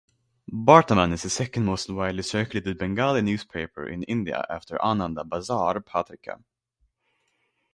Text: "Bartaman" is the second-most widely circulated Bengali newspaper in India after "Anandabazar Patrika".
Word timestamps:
"Bartaman" 0.51 1.13
is 1.13 1.21
the 1.21 1.29
second-most 1.29 1.87
widely 1.91 2.23
circulated 2.23 2.79
Bengali 2.79 3.21
newspaper 3.21 3.87
in 3.87 4.01
India 4.01 4.43
after 4.49 4.79
"Anandabazar 4.79 5.75
Patrika". 5.85 6.43